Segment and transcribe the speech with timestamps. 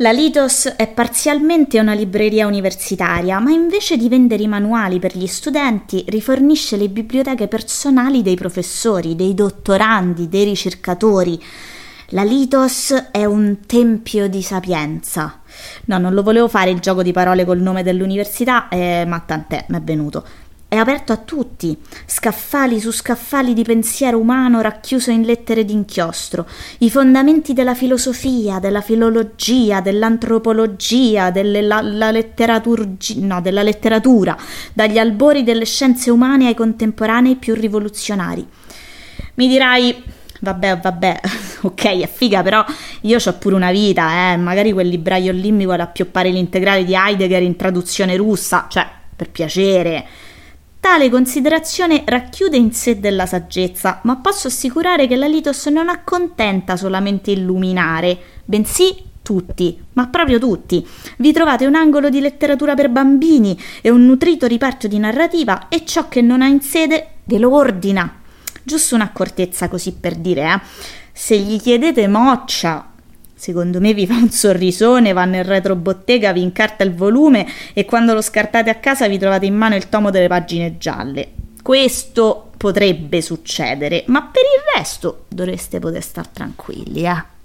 [0.00, 5.26] La Litos è parzialmente una libreria universitaria, ma invece di vendere i manuali per gli
[5.26, 11.42] studenti, rifornisce le biblioteche personali dei professori, dei dottorandi, dei ricercatori.
[12.10, 15.40] La Litos è un tempio di sapienza.
[15.86, 19.64] No, non lo volevo fare il gioco di parole col nome dell'università, eh, ma tant'è,
[19.66, 20.24] mi è venuto
[20.70, 21.74] è aperto a tutti,
[22.04, 26.46] scaffali su scaffali di pensiero umano racchiuso in lettere d'inchiostro,
[26.80, 34.36] i fondamenti della filosofia, della filologia, dell'antropologia, della, no, della letteratura,
[34.74, 38.46] dagli albori delle scienze umane ai contemporanei più rivoluzionari.
[39.36, 40.02] Mi dirai,
[40.40, 41.20] vabbè, vabbè,
[41.62, 42.62] ok, è figa, però
[43.02, 46.94] io ho pure una vita, eh, magari quel libraio lì mi vuole appioppare l'integrale di
[46.94, 50.06] Heidegger in traduzione russa, cioè, per piacere.
[50.90, 56.78] Tale considerazione racchiude in sé della saggezza, ma posso assicurare che la Litos non accontenta
[56.78, 60.84] solamente illuminare, bensì tutti, ma proprio tutti.
[61.18, 65.84] Vi trovate un angolo di letteratura per bambini e un nutrito riparto di narrativa e
[65.84, 68.20] ciò che non ha in sede ve lo ordina.
[68.62, 70.60] Giusto un'accortezza così per dire, eh.
[71.12, 72.92] Se gli chiedete moccia
[73.38, 78.12] Secondo me vi fa un sorrisone, va nel retrobottega, vi incarta il volume e quando
[78.12, 81.28] lo scartate a casa vi trovate in mano il tomo delle pagine gialle.
[81.62, 87.36] Questo potrebbe succedere, ma per il resto dovreste poter stare tranquilli, eh.